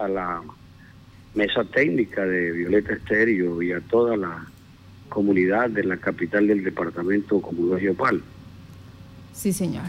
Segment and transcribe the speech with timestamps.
[0.00, 0.42] a la
[1.34, 4.46] mesa técnica de Violeta Estéreo y a toda la
[5.08, 8.22] comunidad de la capital del departamento como Yopal.
[9.32, 9.86] Sí, señor.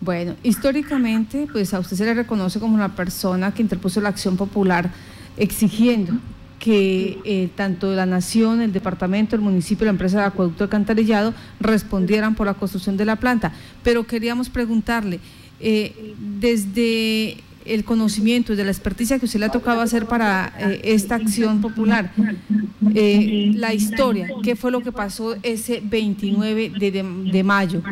[0.00, 4.36] Bueno, históricamente, pues a usted se le reconoce como una persona que interpuso la acción
[4.36, 4.90] popular
[5.36, 6.14] exigiendo
[6.58, 12.34] que eh, tanto la nación, el departamento, el municipio, la empresa de acueducto alcantarillado respondieran
[12.34, 13.52] por la construcción de la planta.
[13.82, 15.20] Pero queríamos preguntarle,
[15.60, 20.52] eh, desde el conocimiento y de la experticia que usted le ha tocado hacer para
[20.58, 22.10] eh, esta acción popular,
[22.80, 27.82] la historia, ¿qué fue lo que pasó ese 29 de mayo?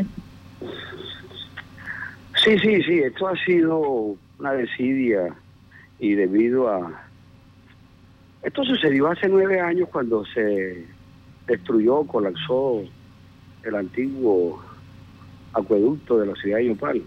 [2.44, 5.34] Sí, sí, sí, esto ha sido una desidia
[5.98, 7.02] y debido a...
[8.42, 10.84] Esto sucedió hace nueve años cuando se
[11.46, 12.82] destruyó, colapsó
[13.62, 14.62] el antiguo
[15.54, 17.02] acueducto de la ciudad de Yopal.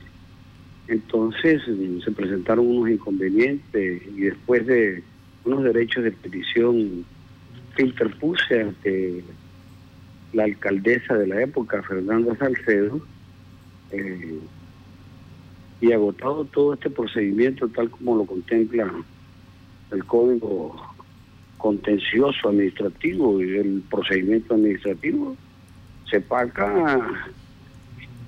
[0.87, 1.61] Entonces
[2.03, 5.03] se presentaron unos inconvenientes y después de
[5.43, 7.05] unos derechos de petición
[7.75, 9.23] que interpuse ante
[10.33, 13.01] la alcaldesa de la época, Fernanda Salcedo,
[13.91, 14.39] eh,
[15.79, 18.91] y agotado todo este procedimiento tal como lo contempla
[19.91, 20.75] el Código
[21.57, 25.35] Contencioso Administrativo y el procedimiento administrativo,
[26.09, 27.29] se paga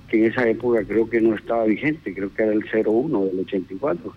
[0.09, 3.39] que en esa época creo que no estaba vigente, creo que era el 01 del
[3.39, 4.13] 84,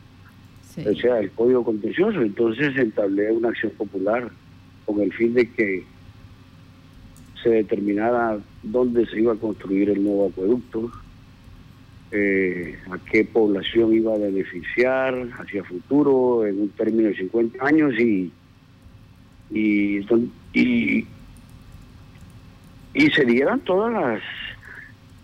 [0.79, 4.31] o sea, el Código Contencioso, entonces se entablea una acción popular
[4.87, 5.85] con el fin de que
[7.43, 10.91] se determinara dónde se iba a construir el nuevo acueducto,
[12.11, 17.95] eh, a qué población iba a beneficiar hacia futuro en un término de 50 años
[17.99, 18.31] y,
[19.51, 19.99] y,
[20.53, 21.07] y,
[22.95, 24.23] y se dieran todas las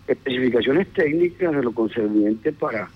[0.09, 2.89] especificaciones técnicas de lo concerniente para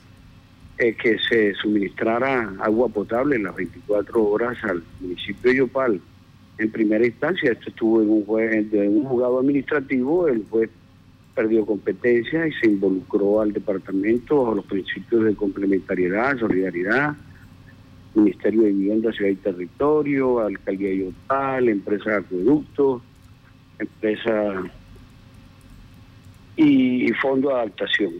[0.79, 6.01] eh, que se suministrara agua potable en las 24 horas al municipio de Yopal.
[6.57, 10.71] En primera instancia, esto estuvo en un, juez, en un juzgado administrativo, el juez
[11.35, 17.15] perdió competencia y se involucró al departamento a los principios de complementariedad, solidaridad,
[18.15, 23.01] Ministerio de Vivienda, Ciudad y Territorio, Alcaldía de Yotal, Empresa de Acueductos,
[23.79, 24.63] Empresa
[26.55, 28.13] y, Fondo de Adaptación.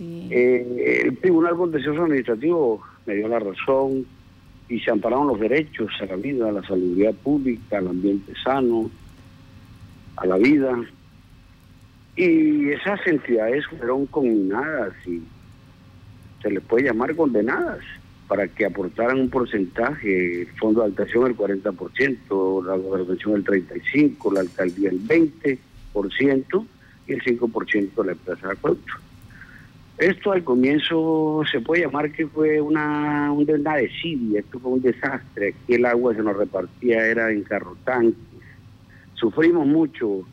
[0.00, 4.04] Eh, el Tribunal Contencioso Administrativo me dio la razón
[4.68, 8.90] y se ampararon los derechos a la vida, a la salud pública, al ambiente sano,
[10.16, 10.76] a la vida.
[12.16, 15.22] Y esas entidades fueron condenadas y
[16.42, 17.80] se les puede llamar condenadas
[18.26, 24.32] para que aportaran un porcentaje, el fondo de adaptación el 40%, la gobernación el 35%,
[24.32, 26.66] la alcaldía el 20%
[27.06, 28.92] y el 5% de la empresa de acueducto.
[29.98, 35.54] Esto al comienzo se puede llamar que fue una, una desidia, esto fue un desastre,
[35.54, 37.44] aquí el agua se nos repartía, era en
[39.14, 40.26] sufrimos mucho,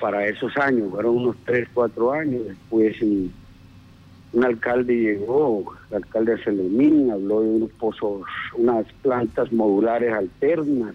[0.00, 6.44] para esos años, fueron unos 3, 4 años, después un alcalde llegó, el alcalde de
[6.44, 8.22] Celemín, habló de unos pozos,
[8.54, 10.94] unas plantas modulares alternas,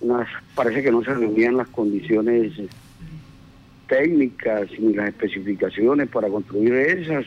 [0.00, 2.52] unas, parece que no se reunían las condiciones
[3.88, 7.24] técnicas ni las especificaciones para construir esas,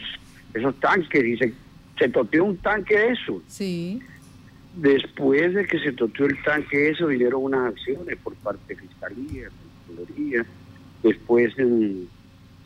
[0.53, 1.53] esos tanques y se,
[1.99, 3.41] se toteó un tanque eso.
[3.47, 4.01] Sí.
[4.75, 9.49] Después de que se toteó el tanque eso, vinieron unas acciones por parte de Fiscalía,
[9.87, 10.45] Contraloría,
[11.03, 11.53] Después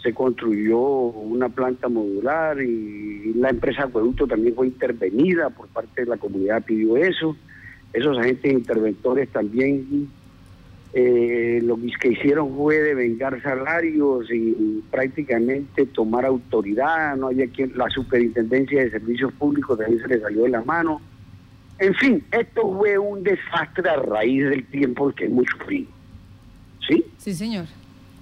[0.04, 6.08] se construyó una planta modular y la empresa Acueducto también fue intervenida por parte de
[6.08, 7.36] la comunidad, pidió eso.
[7.94, 10.10] Esos agentes interventores también
[10.98, 17.74] eh, lo que hicieron fue de vengar salarios y prácticamente tomar autoridad, no había quien,
[17.76, 21.02] la superintendencia de servicios públicos también se le salió de la mano.
[21.80, 25.90] En fin, esto fue un desastre a raíz del tiempo que hemos sufrido.
[26.88, 27.04] ¿Sí?
[27.18, 27.66] Sí, señor.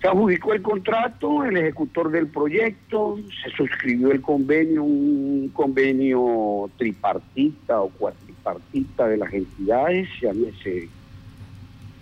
[0.02, 7.82] Se adjudicó el contrato, el ejecutor del proyecto, se suscribió el convenio, un convenio tripartita
[7.82, 10.90] o cuatripartita de las entidades, llámese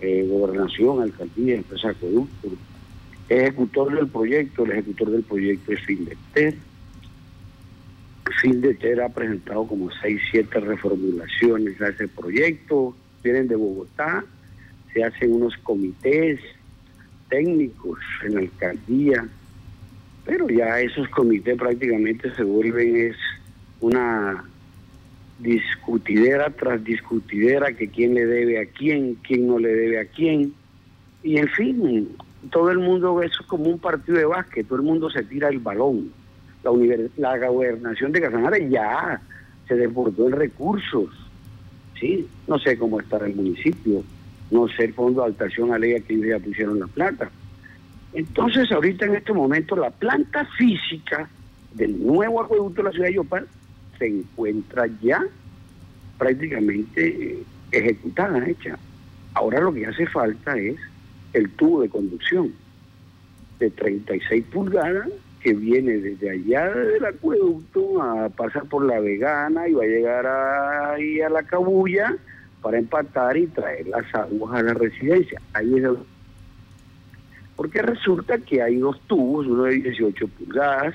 [0.02, 2.48] eh, gobernación, alcaldía, empresa acueducto.
[3.28, 6.54] Ejecutor del proyecto, el ejecutor del proyecto es Findeter.
[8.40, 14.24] Findeter ha presentado como seis, siete reformulaciones a ese proyecto, vienen de Bogotá,
[14.92, 16.40] se hacen unos comités
[17.28, 19.28] técnicos en la alcaldía,
[20.24, 23.16] pero ya esos comités prácticamente se vuelven es
[23.80, 24.44] una
[25.42, 30.54] discutidera tras discutidera que quién le debe a quién, quién no le debe a quién.
[31.22, 32.08] Y en fin,
[32.50, 35.58] todo el mundo eso como un partido de básquet, todo el mundo se tira el
[35.58, 36.10] balón.
[36.64, 36.72] La,
[37.16, 39.20] la gobernación de Casanare ya
[39.66, 41.10] se desbordó en recursos
[42.02, 42.28] ¿sí?
[42.46, 44.02] No sé cómo está el municipio,
[44.50, 47.30] no sé el fondo de alteración alega que ellos ya pusieron la plata.
[48.12, 51.30] Entonces, ahorita en este momento, la planta física
[51.72, 53.46] del nuevo acueducto de la ciudad de Yopal
[53.98, 55.22] se encuentra ya
[56.18, 57.42] prácticamente eh,
[57.72, 58.78] ejecutada, hecha.
[59.34, 60.76] Ahora lo que hace falta es
[61.32, 62.52] el tubo de conducción
[63.58, 65.08] de 36 pulgadas
[65.40, 70.26] que viene desde allá del acueducto a pasar por la vegana y va a llegar
[70.26, 72.16] ahí a la cabulla
[72.60, 75.40] para empatar y traer las aguas a la residencia.
[75.52, 75.84] Ahí es
[77.56, 80.94] Porque resulta que hay dos tubos, uno de 18 pulgadas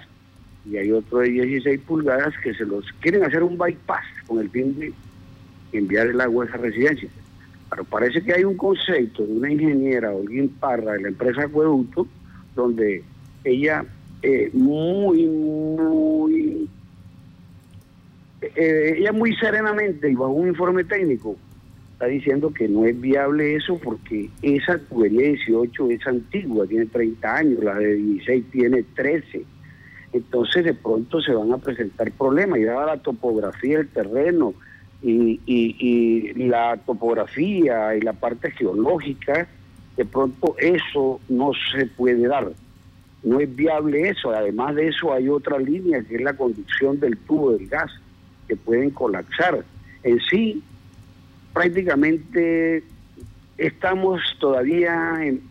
[0.70, 4.50] y hay otro de 16 pulgadas que se los quieren hacer un bypass con el
[4.50, 4.94] fin de
[5.72, 7.10] enviar el agua a esa residencia.
[7.70, 12.08] Pero parece que hay un concepto de una ingeniera, Olguín Parra, de la empresa Acueducto,
[12.56, 13.04] donde
[13.44, 13.86] ella
[14.22, 16.70] eh, muy, muy,
[18.42, 21.38] eh, ella muy serenamente y bajo un informe técnico
[21.98, 27.36] está diciendo que no es viable eso porque esa tubería 18 es antigua, tiene 30
[27.36, 29.44] años, la de 16 tiene 13.
[30.14, 34.54] Entonces de pronto se van a presentar problemas y dada la topografía del terreno,
[35.02, 39.48] y, la topografía y la parte geológica,
[39.96, 42.52] de pronto eso no se puede dar.
[43.24, 44.32] No es viable eso.
[44.32, 47.92] Además de eso hay otra línea que es la conducción del tubo del gas,
[48.48, 49.64] que pueden colapsar.
[50.04, 50.64] En sí,
[51.54, 52.84] prácticamente
[53.58, 55.42] estamos todavía en...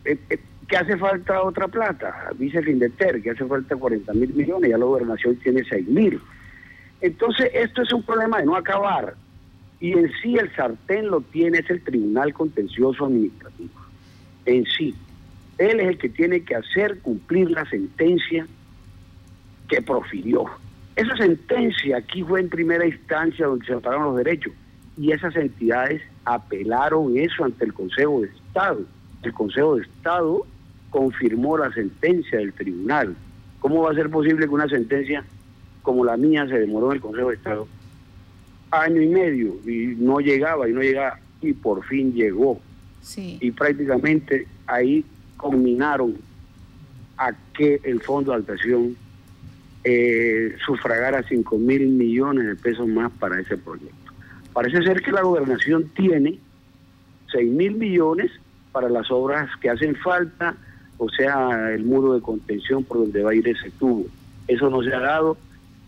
[0.68, 4.84] que hace falta otra plata, dice Findeter, que hace falta 40 mil millones, ya la
[4.84, 6.20] gobernación tiene 6 mil.
[7.00, 9.14] Entonces, esto es un problema de no acabar.
[9.78, 13.80] Y en sí el sartén lo tiene, es el Tribunal Contencioso Administrativo.
[14.46, 14.94] En sí.
[15.58, 18.46] Él es el que tiene que hacer cumplir la sentencia
[19.68, 20.46] que profirió.
[20.96, 24.52] Esa sentencia aquí fue en primera instancia donde se trataron los derechos
[24.96, 28.80] y esas entidades apelaron eso ante el Consejo de Estado.
[29.22, 30.46] El Consejo de Estado
[30.96, 33.14] confirmó la sentencia del tribunal.
[33.60, 35.22] ¿Cómo va a ser posible que una sentencia
[35.82, 37.68] como la mía se demoró en el Consejo de Estado
[38.70, 42.58] año y medio y no llegaba y no llegaba y por fin llegó.
[43.16, 45.04] Y prácticamente ahí
[45.36, 46.16] culminaron
[47.18, 48.96] a que el Fondo de Altación
[49.84, 54.12] eh, sufragara 5 mil millones de pesos más para ese proyecto.
[54.54, 56.38] Parece ser que la gobernación tiene
[57.32, 58.32] 6 mil millones
[58.72, 60.56] para las obras que hacen falta,
[60.98, 64.06] o sea, el muro de contención por donde va a ir ese tubo.
[64.48, 65.36] Eso no se ha dado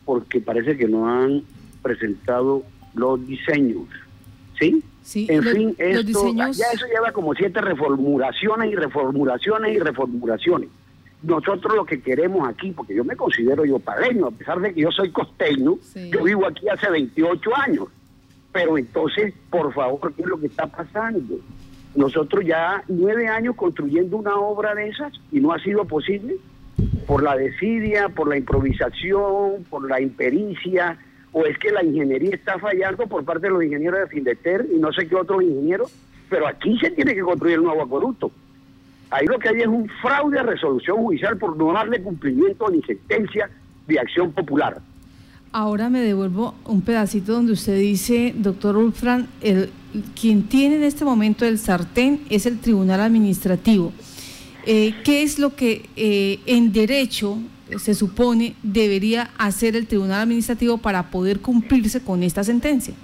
[0.05, 1.43] porque parece que no han
[1.83, 2.65] presentado
[2.95, 3.85] los diseños.
[4.59, 4.83] ¿Sí?
[5.03, 10.69] Sí, en fin, esto, ya eso lleva como siete reformulaciones y reformulaciones y reformulaciones.
[11.23, 14.83] Nosotros lo que queremos aquí, porque yo me considero yo paleño, a pesar de que
[14.83, 15.79] yo soy costeño,
[16.13, 17.89] yo vivo aquí hace 28 años.
[18.53, 21.39] Pero entonces, por favor, ¿qué es lo que está pasando?
[21.99, 26.37] Nosotros ya nueve años construyendo una obra de esas y no ha sido posible
[27.09, 30.97] por la desidia, por la improvisación, por la impericia,
[31.33, 34.79] o es que la ingeniería está fallando por parte de los ingenieros de Findeter y
[34.79, 35.93] no sé qué otros ingenieros,
[36.31, 38.31] pero aquí se tiene que construir el nuevo acueducto.
[39.11, 42.81] Ahí lo que hay es un fraude a resolución judicial por no darle cumplimiento ni
[42.83, 43.51] sentencia
[43.89, 44.81] de acción popular.
[45.51, 49.71] Ahora me devuelvo un pedacito donde usted dice, doctor Ulfran, el,
[50.21, 53.93] quien tiene en este momento el sartén es el Tribunal Administrativo.
[54.67, 57.39] Eh, ¿Qué es lo que eh, en derecho
[57.79, 62.95] se supone debería hacer el Tribunal Administrativo para poder cumplirse con esta sentencia?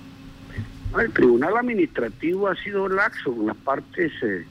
[0.98, 4.44] El Tribunal Administrativo ha sido laxo con las partes, eh,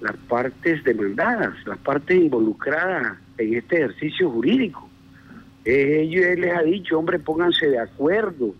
[0.00, 4.88] las partes demandadas, las partes involucradas en este ejercicio jurídico.
[5.64, 8.54] Eh, ellos les ha dicho, hombre, pónganse de acuerdo,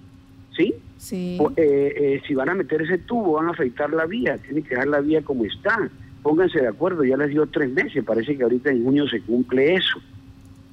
[0.57, 0.75] ¿sí?
[1.05, 1.39] Sí.
[1.57, 4.89] Eh, si van a meter ese tubo, van a afeitar la vía, tienen que dejar
[4.89, 5.91] la vía como está.
[6.23, 9.75] Pónganse de acuerdo, ya les dio tres meses, parece que ahorita en junio se cumple
[9.75, 10.01] eso.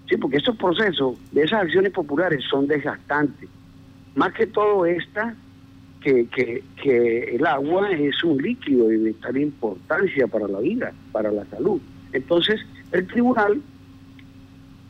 [0.09, 3.49] Sí, porque estos procesos de esas acciones populares son desgastantes.
[4.15, 5.35] Más que todo esta,
[5.99, 11.43] que, que, el agua es un líquido de vital importancia para la vida, para la
[11.47, 11.81] salud.
[12.13, 12.61] Entonces,
[12.93, 13.61] el tribunal,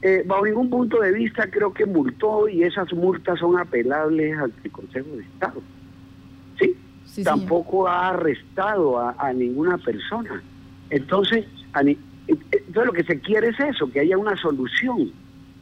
[0.02, 4.52] eh, bajo ningún punto de vista, creo que multó y esas multas son apelables al
[4.72, 5.62] Consejo de Estado.
[6.60, 7.24] ¿Sí?
[7.24, 10.42] Tampoco ha arrestado a, a ninguna persona.
[10.90, 15.12] Entonces, a, entonces lo que se quiere es eso, que haya una solución,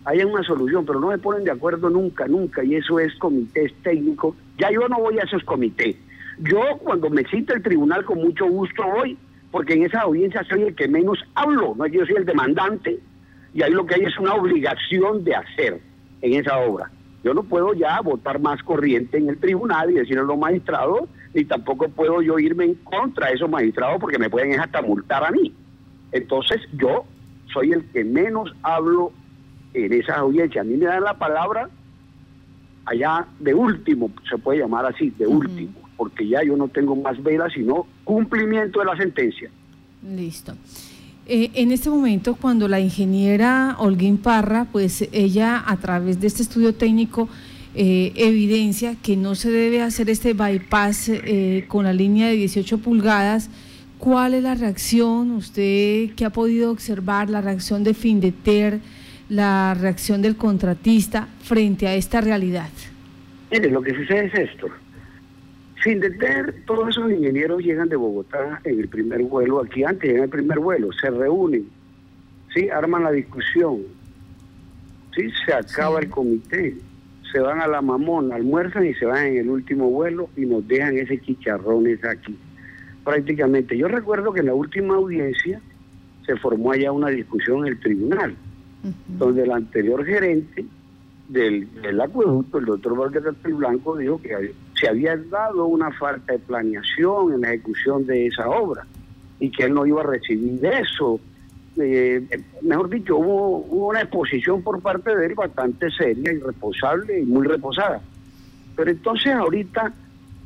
[0.06, 3.74] haya una solución, pero no me ponen de acuerdo nunca, nunca, y eso es comités
[3.84, 4.36] técnicos.
[4.58, 5.96] Ya yo no voy a esos comités.
[6.40, 9.18] Yo cuando me cita el tribunal con mucho gusto voy,
[9.52, 12.26] porque en esa audiencia soy el que menos hablo, no es que yo soy el
[12.26, 13.00] demandante,
[13.54, 15.82] y ahí lo que hay es una obligación de hacer
[16.22, 16.92] en esa obra.
[17.24, 21.10] Yo no puedo ya votar más corriente en el tribunal y decirle a los magistrados,
[21.34, 25.26] ni tampoco puedo yo irme en contra de esos magistrados porque me pueden hasta multar
[25.26, 25.54] a mí.
[26.12, 27.06] Entonces yo
[27.54, 29.12] soy el que menos hablo
[29.74, 30.62] en esa audiencia.
[30.62, 31.70] A mí me dan la palabra
[32.86, 37.22] allá de último, se puede llamar así, de último, porque ya yo no tengo más
[37.22, 39.52] velas sino cumplimiento de la sentencia.
[40.02, 40.54] Listo.
[41.32, 46.42] Eh, en este momento, cuando la ingeniera Holguín Parra, pues ella a través de este
[46.42, 47.30] estudio técnico
[47.76, 52.80] eh, evidencia que no se debe hacer este bypass eh, con la línea de 18
[52.80, 53.52] pulgadas,
[54.00, 55.30] ¿cuál es la reacción?
[55.30, 58.80] Usted que ha podido observar la reacción de Findeter,
[59.30, 62.70] la reacción del contratista frente a esta realidad.
[63.52, 64.68] Mire, lo que sucede es esto.
[65.84, 70.24] Sin detener, todos esos ingenieros llegan de Bogotá en el primer vuelo, aquí antes en
[70.24, 71.70] el primer vuelo, se reúnen,
[72.54, 72.70] ¿sí?
[72.70, 73.84] arman la discusión,
[75.16, 75.30] ¿sí?
[75.46, 76.76] se acaba el comité,
[77.32, 80.68] se van a la mamón, almuerzan y se van en el último vuelo y nos
[80.68, 82.38] dejan ese chicharrones aquí.
[83.06, 85.62] Prácticamente, yo recuerdo que en la última audiencia
[86.26, 88.36] se formó allá una discusión en el tribunal,
[89.08, 90.66] donde el anterior gerente
[91.30, 97.34] del, acueducto, el doctor Vargas Blanco, dijo que se había dado una falta de planeación
[97.34, 98.86] en la ejecución de esa obra
[99.40, 101.20] y que él no iba a recibir eso.
[101.78, 102.22] Eh,
[102.62, 107.48] mejor dicho, hubo, una exposición por parte de él bastante seria y reposable y muy
[107.48, 108.02] reposada.
[108.76, 109.94] Pero entonces ahorita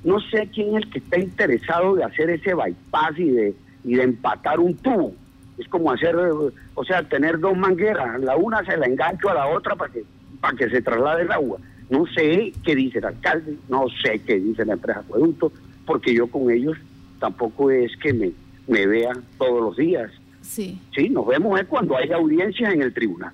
[0.04, 3.96] no sé quién es el que está interesado de hacer ese bypass y de, y
[3.96, 5.14] de empatar un tubo.
[5.58, 9.48] Es como hacer, o sea, tener dos mangueras, la una se la engancho a la
[9.48, 10.04] otra para que
[10.44, 11.58] para que se traslade el agua.
[11.90, 15.52] No sé qué dice el alcalde, no sé qué dice la empresa Acueducto,
[15.86, 16.78] porque yo con ellos
[17.20, 18.32] tampoco es que me,
[18.68, 20.12] me vea todos los días.
[20.42, 20.80] Sí.
[20.96, 23.32] Sí, nos vemos es cuando hay audiencias en el tribunal.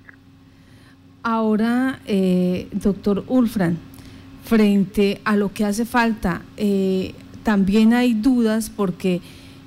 [1.22, 3.76] Ahora, eh, doctor Ulfran,
[4.44, 9.20] frente a lo que hace falta, eh, también hay dudas porque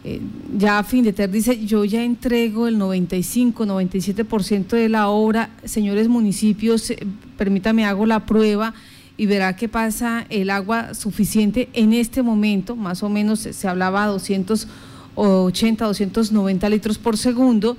[0.06, 0.20] eh,
[0.58, 6.98] ya Findeter dice, yo ya entrego el 95, 97% de la obra, señores municipios, eh,
[7.38, 8.74] permítame, hago la prueba
[9.16, 14.06] y verá que pasa el agua suficiente en este momento, más o menos se hablaba
[14.08, 17.78] 280, 290 litros por segundo,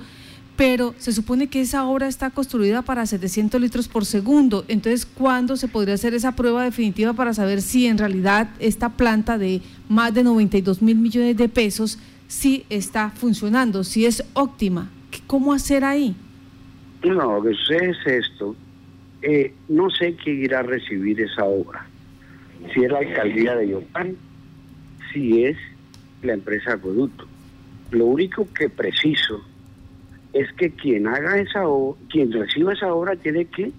[0.55, 4.63] pero se supone que esa obra está construida para 700 litros por segundo.
[4.69, 9.37] Entonces, ¿cuándo se podría hacer esa prueba definitiva para saber si en realidad esta planta
[9.37, 14.89] de más de 92 mil millones de pesos si está funcionando, si es óptima.
[15.27, 16.15] ¿Cómo hacer ahí?
[17.03, 18.55] No, lo que sucede es esto.
[19.21, 21.87] Eh, no sé quién irá a recibir esa obra.
[22.73, 24.15] Si es la alcaldía de Yopán,
[25.13, 25.57] si es
[26.21, 27.25] la empresa Acueducto.
[27.91, 29.41] Lo único que preciso
[30.33, 33.71] es que quien haga esa obra, quien reciba esa obra tiene que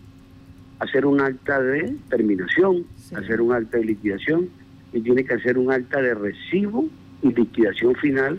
[0.79, 4.49] hacer un acta de terminación, hacer un acta de liquidación
[4.93, 6.89] y tiene que hacer un acta de recibo
[7.31, 8.39] y liquidación final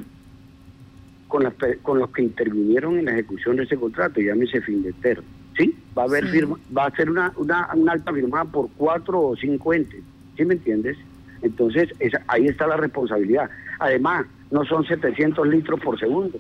[1.27, 5.21] con, las, con los que intervinieron en la ejecución de ese contrato, llámese Findeter.
[5.57, 5.75] ¿Sí?
[5.97, 9.73] Va a haber firma, va a ser una, una, alta firmada por cuatro o cinco
[9.73, 10.01] entes.
[10.35, 10.95] ¿Sí me entiendes?
[11.41, 11.89] Entonces,
[12.27, 13.49] ahí está la responsabilidad.
[13.79, 16.37] Además, no son 700 litros por segundo,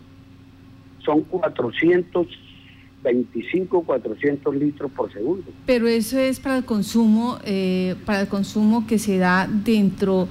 [1.03, 5.45] son 425, 400 litros por segundo.
[5.65, 10.27] Pero eso es para el consumo, eh, para el consumo que se da dentro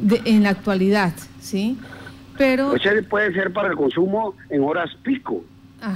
[0.00, 1.14] de, en la actualidad.
[1.40, 1.78] ¿sí?
[2.36, 2.74] Pero...
[3.08, 5.44] puede ser para el consumo en horas pico,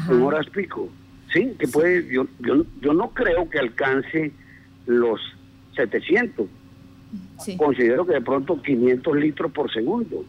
[0.08, 0.88] en horas pico,
[1.32, 1.54] ¿sí?
[1.58, 4.32] Que puede, yo, yo, yo no creo que alcance
[4.86, 5.20] los
[5.76, 6.46] 700.
[7.56, 10.24] Considero que de pronto 500 litros por segundo,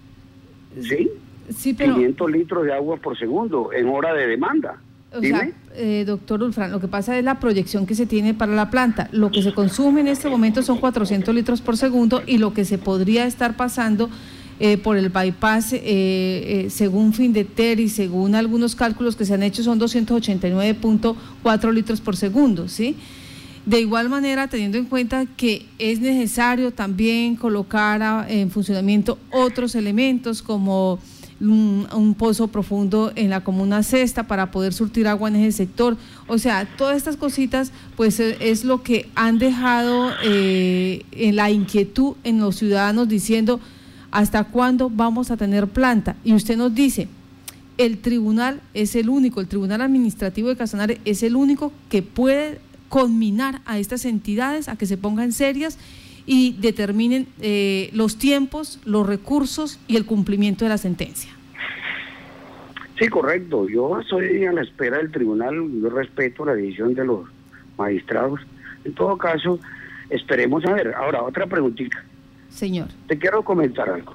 [0.79, 1.09] ¿sí?
[1.49, 4.77] Sí, 500 litros de agua por segundo en hora de demanda.
[5.15, 8.53] O sea, eh, doctor Ulfran, lo que pasa es la proyección que se tiene para
[8.53, 9.09] la planta.
[9.11, 12.65] Lo que se consume en este momento son 400 litros por segundo y lo que
[12.65, 14.09] se podría estar pasando
[14.59, 19.41] eh, por el bypass, eh, eh, según Findeter y según algunos cálculos que se han
[19.41, 22.95] hecho, son 289.4 litros por segundo, ¿sí?
[23.65, 30.43] De igual manera, teniendo en cuenta que es necesario también colocar en funcionamiento otros elementos
[30.43, 30.99] como
[31.49, 35.97] un, pozo profundo en la comuna Cesta para poder surtir agua en ese sector.
[36.27, 42.39] O sea, todas estas cositas, pues es lo que han dejado en la inquietud en
[42.39, 43.59] los ciudadanos diciendo,
[44.11, 46.15] ¿hasta cuándo vamos a tener planta?
[46.23, 47.07] Y usted nos dice,
[47.77, 52.59] el tribunal es el único, el tribunal administrativo de Casanare es el único que puede
[52.89, 55.79] conminar a estas entidades a que se pongan serias
[56.25, 61.31] y determinen eh, los tiempos, los recursos y el cumplimiento de la sentencia.
[62.97, 63.67] Sí, correcto.
[63.67, 67.27] Yo estoy a la espera del tribunal, yo respeto la decisión de los
[67.77, 68.39] magistrados.
[68.85, 69.59] En todo caso,
[70.09, 70.93] esperemos a ver.
[70.93, 72.03] Ahora, otra preguntita.
[72.49, 72.87] Señor.
[73.07, 74.13] Te quiero comentar algo.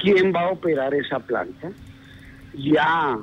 [0.00, 1.70] ¿Quién va a operar esa planta?
[2.56, 3.18] Ya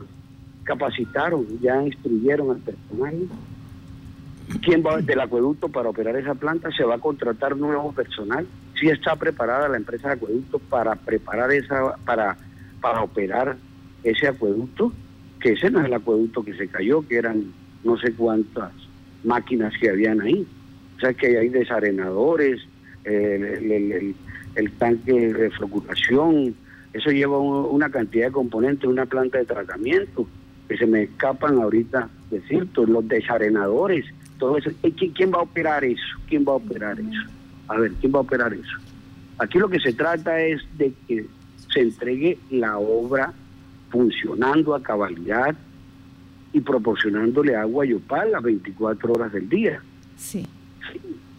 [0.64, 3.16] capacitaron, ya instruyeron al personal.
[4.62, 6.72] ¿Quién va del acueducto para operar esa planta?
[6.72, 8.48] ¿Se va a contratar nuevo personal?
[8.80, 12.36] ¿Sí está preparada la empresa de acueducto para preparar esa, para,
[12.82, 13.58] para operar
[14.04, 14.92] ese acueducto?
[15.40, 17.54] Que ese no es el acueducto que se cayó, que eran
[17.84, 18.72] no sé cuántas
[19.24, 20.48] máquinas que habían ahí.
[20.98, 22.60] O sea que hay desarenadores,
[23.06, 24.16] el,
[24.78, 26.56] tanque de floculación,
[26.94, 30.28] eso lleva una cantidad de componentes, una planta de tratamiento
[30.68, 34.06] que se me escapan ahorita decirte, los desarenadores,
[34.40, 34.72] todo eso.
[35.16, 36.18] ¿Quién va a operar eso?
[36.28, 37.30] ¿Quién va a operar eso?
[37.68, 38.78] A ver, ¿quién va a operar eso?
[39.38, 41.26] Aquí lo que se trata es de que
[41.72, 43.34] se entregue la obra
[43.90, 45.56] funcionando a cabalidad
[46.52, 49.82] y proporcionándole agua y opal las 24 horas del día.
[50.16, 50.48] Sí.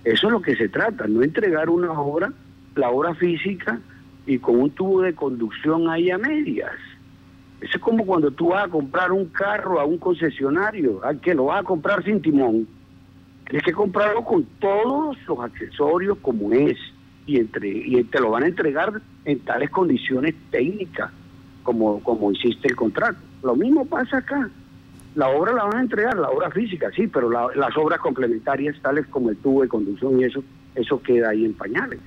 [0.05, 2.33] Eso es lo que se trata, no entregar una obra,
[2.77, 3.81] la obra física,
[4.27, 6.73] y con un tubo de conducción ahí a medias.
[7.61, 11.35] Eso es como cuando tú vas a comprar un carro a un concesionario, al que
[11.35, 12.67] lo vas a comprar sin timón.
[13.51, 16.79] Tienes que comprarlo con todos los accesorios como es
[17.27, 21.11] y entre y te lo van a entregar en tales condiciones técnicas
[21.65, 23.19] como como hiciste el contrato.
[23.43, 24.49] Lo mismo pasa acá.
[25.17, 29.09] La obra la van a entregar, la obra física, sí, pero las obras complementarias, tales
[29.09, 30.45] como el tubo de conducción y eso,
[30.77, 31.99] eso queda ahí en pañales.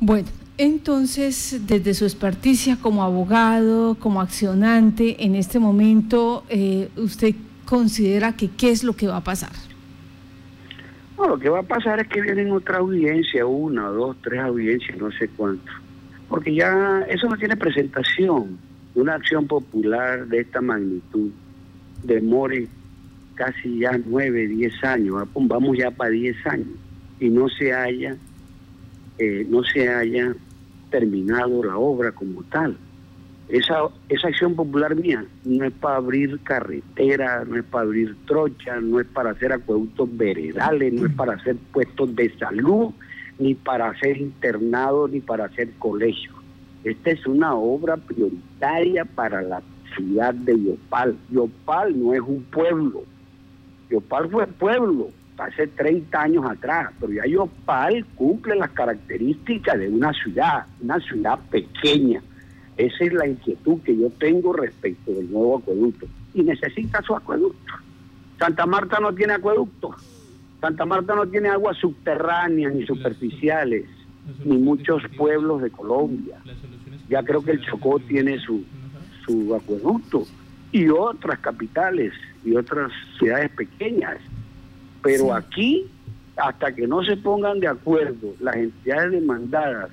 [0.00, 7.34] Bueno, entonces, desde su experticia como abogado, como accionante, en este momento, eh, ¿usted
[7.66, 9.71] considera que qué es lo que va a pasar?
[11.26, 15.10] Lo que va a pasar es que vienen otra audiencia, una, dos, tres audiencias, no
[15.12, 15.70] sé cuánto.
[16.28, 18.58] Porque ya eso no tiene presentación.
[18.94, 21.30] Una acción popular de esta magnitud
[22.02, 22.68] demore
[23.34, 26.68] casi ya nueve, diez años, vamos ya para diez años,
[27.18, 28.16] y no se haya,
[29.18, 30.34] eh, no se haya
[30.90, 32.76] terminado la obra como tal.
[33.48, 38.82] Esa, esa acción popular mía no es para abrir carretera, no es para abrir trochas,
[38.82, 42.92] no es para hacer acueductos veredales, no es para hacer puestos de salud,
[43.38, 46.34] ni para hacer internados, ni para hacer colegios.
[46.84, 49.62] Esta es una obra prioritaria para la
[49.94, 51.16] ciudad de Yopal.
[51.30, 53.04] Yopal no es un pueblo.
[53.90, 60.12] Yopal fue pueblo hace 30 años atrás, pero ya Yopal cumple las características de una
[60.12, 62.22] ciudad, una ciudad pequeña.
[62.76, 66.06] Esa es la inquietud que yo tengo respecto del nuevo acueducto.
[66.34, 67.72] Y necesita su acueducto.
[68.38, 69.94] Santa Marta no tiene acueducto.
[70.60, 73.84] Santa Marta no tiene aguas subterráneas ni superficiales,
[74.44, 76.38] ni muchos pueblos de Colombia.
[77.08, 78.64] Ya creo que el Chocó tiene su,
[79.26, 80.24] su acueducto
[80.70, 82.12] y otras capitales
[82.44, 84.16] y otras ciudades pequeñas.
[85.02, 85.86] Pero aquí,
[86.36, 89.90] hasta que no se pongan de acuerdo las entidades demandadas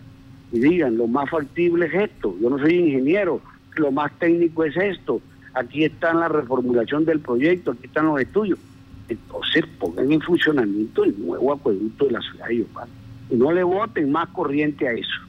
[0.52, 3.42] y digan lo más factible es esto, yo no soy ingeniero,
[3.76, 5.22] lo más técnico es esto,
[5.54, 8.60] aquí está la reformulación del proyecto, aquí están los estudios.
[9.08, 12.88] Entonces pongan en funcionamiento el nuevo acueducto de la ciudad de Yopal
[13.30, 15.22] y no le voten más corriente a eso.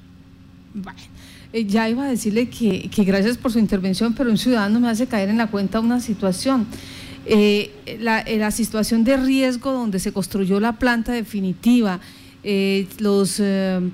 [1.52, 5.06] Eh, ya iba a decirle que, gracias por su intervención, pero un ciudadano me hace
[5.06, 6.66] caer en la cuenta una situación.
[7.26, 12.00] Eh, la, eh, la, situación de riesgo donde se construyó la planta definitiva,
[12.98, 13.42] los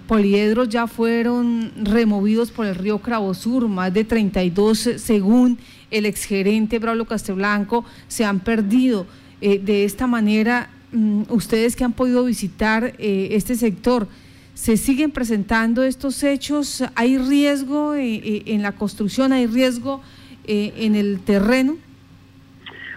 [0.06, 3.00] poliedros ya fueron removidos por el río
[3.34, 5.58] Sur, más de 32 según
[5.90, 9.06] el exgerente Braulio Casteblanco, se han perdido.
[9.40, 14.08] de esta manera, mm, ustedes que han podido visitar este sector,
[14.56, 20.00] se siguen presentando estos hechos, hay riesgo eh, eh, en la construcción, hay riesgo
[20.46, 21.76] eh, en el terreno.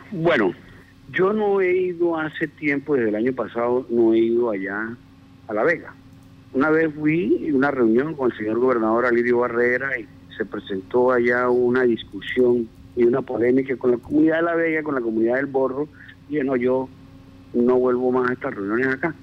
[0.10, 0.54] Bueno,
[1.12, 4.96] yo no he ido hace tiempo, desde el año pasado, no he ido allá
[5.50, 5.94] a La Vega.
[6.54, 10.08] Una vez fui a una reunión con el señor gobernador Alirio Barrera y
[10.38, 14.96] se presentó allá una discusión y una polémica con la comunidad de La Vega, con
[14.96, 15.88] la comunidad del Borro,
[16.30, 16.88] y no, yo
[17.54, 19.16] no vuelvo más a estas reuniones acá.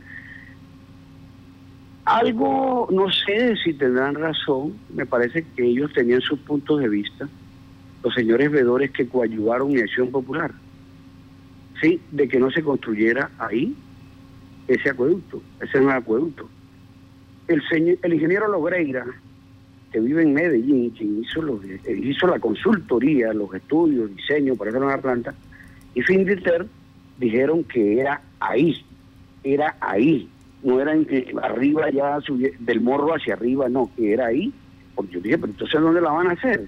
[2.05, 7.29] Algo, no sé si tendrán razón, me parece que ellos tenían sus puntos de vista,
[8.05, 10.53] los señores vedores que coayudaron mi acción popular,
[11.81, 13.77] sí, de que no se construyera ahí
[14.69, 16.49] ese acueducto, ese nuevo acueducto.
[17.49, 19.07] El, señor, el ingeniero Logreira,
[19.93, 24.83] que vive en Medellín, quien hizo, los, hizo la consultoría, los estudios, diseño para hacer
[24.83, 25.35] una planta,
[25.95, 26.67] y Finditer
[27.19, 28.85] dijeron que era ahí,
[29.45, 30.29] era ahí,
[30.63, 31.07] no era en,
[31.43, 32.19] arriba ya
[32.59, 34.53] del morro hacia arriba, no, que era ahí,
[34.95, 36.67] porque yo dije, pero entonces ¿dónde la van a hacer?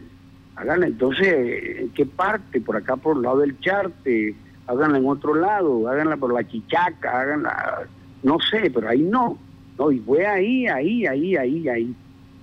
[0.54, 2.60] Háganla entonces, ¿en qué parte?
[2.60, 4.34] Por acá por el lado del Charte,
[4.68, 7.88] háganla en otro lado, háganla por la Chichaca, háganla
[8.22, 9.38] No sé, pero ahí no.
[9.78, 11.94] No, y fue ahí, ahí, ahí, ahí, ahí,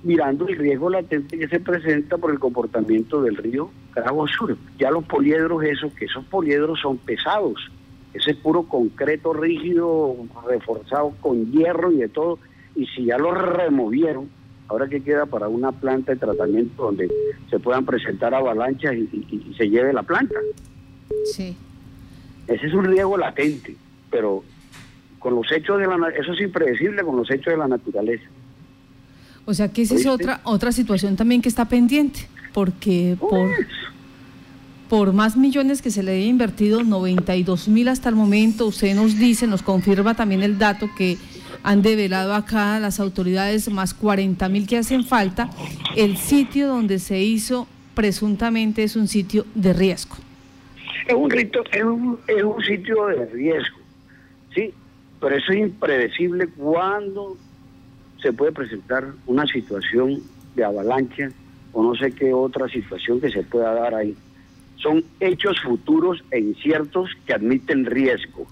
[0.03, 4.57] mirando el riesgo latente que se presenta por el comportamiento del río Carabobo Sur.
[4.79, 7.71] Ya los poliedros, esos, que esos poliedros son pesados.
[8.13, 10.15] Ese es puro concreto rígido,
[10.47, 12.39] reforzado con hierro y de todo.
[12.75, 14.29] Y si ya lo removieron,
[14.67, 17.11] ahora que queda para una planta de tratamiento donde
[17.49, 20.35] se puedan presentar avalanchas y, se lleve la planta.
[21.25, 21.55] Sí.
[22.47, 23.75] Ese es un riesgo latente,
[24.09, 24.43] pero
[25.19, 28.25] con los hechos de la eso es impredecible con los hechos de la naturaleza.
[29.45, 33.49] O sea que esa es otra otra situación también que está pendiente, porque por
[34.89, 39.17] por más millones que se le haya invertido, 92 mil hasta el momento, usted nos
[39.17, 41.17] dice, nos confirma también el dato que
[41.63, 45.49] han develado acá las autoridades, más 40 mil que hacen falta,
[45.95, 50.17] el sitio donde se hizo presuntamente es un sitio de riesgo.
[51.07, 53.77] Es un, rito, es un, es un sitio de riesgo,
[54.53, 54.73] sí,
[55.19, 57.37] pero eso es impredecible cuando
[58.21, 60.21] se puede presentar una situación
[60.55, 61.29] de avalancha
[61.73, 64.15] o no sé qué otra situación que se pueda dar ahí.
[64.77, 68.47] Son hechos futuros e inciertos que admiten riesgo.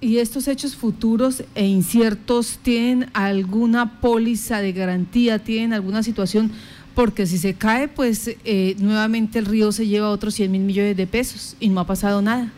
[0.00, 6.52] ¿Y estos hechos futuros e inciertos tienen alguna póliza de garantía, tienen alguna situación?
[6.98, 10.96] Porque si se cae, pues eh, nuevamente el río se lleva otros 100 mil millones
[10.96, 12.50] de pesos y no ha pasado nada.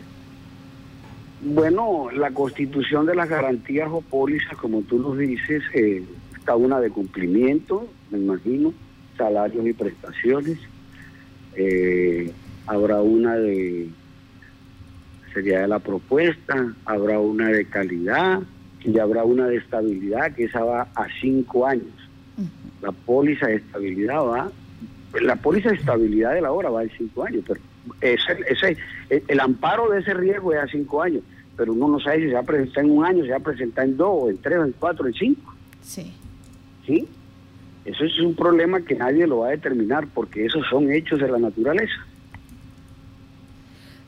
[1.43, 6.03] Bueno, la constitución de las garantías o pólizas, como tú nos dices, eh,
[6.35, 8.73] está una de cumplimiento, me imagino,
[9.15, 10.57] salarios y prestaciones.
[11.55, 12.31] Eh,
[12.65, 13.89] habrá una de
[15.35, 18.41] sería de la propuesta, habrá una de calidad
[18.83, 22.00] y habrá una de estabilidad, que esa va a cinco años.
[22.81, 24.51] La póliza de estabilidad va,
[25.19, 27.59] la póliza de estabilidad de la hora va a cinco años, pero
[28.01, 28.77] ese, ese,
[29.27, 31.23] el, amparo de ese riesgo es a cinco años,
[31.57, 33.41] pero uno no sabe si se va a presentar en un año, se va a
[33.41, 35.53] presentar en dos, en tres, en cuatro, en cinco.
[35.81, 36.13] Sí.
[36.85, 37.07] ¿Sí?
[37.85, 41.27] Eso es un problema que nadie lo va a determinar porque esos son hechos de
[41.27, 42.05] la naturaleza.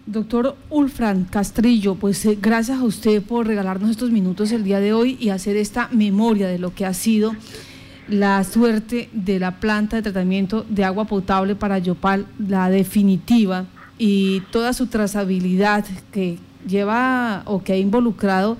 [0.05, 4.91] Doctor Ulfran Castrillo, pues eh, gracias a usted por regalarnos estos minutos el día de
[4.91, 7.33] hoy y hacer esta memoria de lo que ha sido
[8.07, 13.65] la suerte de la planta de tratamiento de agua potable para Yopal, la definitiva,
[13.97, 16.37] y toda su trazabilidad que
[16.67, 18.57] lleva o que ha involucrado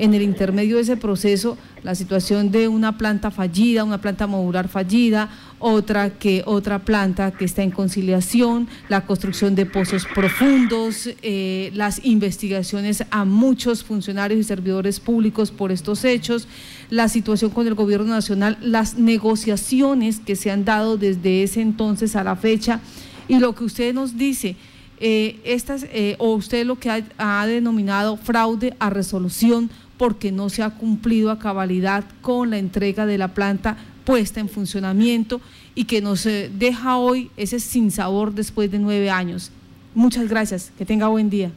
[0.00, 4.68] en el intermedio de ese proceso la situación de una planta fallida, una planta modular
[4.68, 11.70] fallida, otra que otra planta que está en conciliación, la construcción de pozos profundos, eh,
[11.74, 16.48] las investigaciones a muchos funcionarios y servidores públicos por estos hechos,
[16.88, 22.16] la situación con el gobierno nacional, las negociaciones que se han dado desde ese entonces
[22.16, 22.80] a la fecha
[23.28, 24.56] y lo que usted nos dice.
[25.02, 30.62] Eh, estas, eh, o usted lo que ha denominado fraude a resolución porque no se
[30.62, 35.42] ha cumplido a cabalidad con la entrega de la planta puesta en funcionamiento
[35.74, 39.52] y que nos eh, deja hoy ese sinsabor después de nueve años.
[39.94, 41.50] Muchas gracias, que tenga buen día.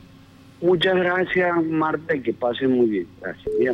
[0.62, 3.08] Muchas gracias Marta y que pase muy bien.
[3.22, 3.66] Gracias, mi